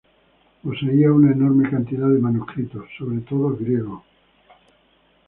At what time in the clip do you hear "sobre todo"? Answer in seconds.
2.97-3.55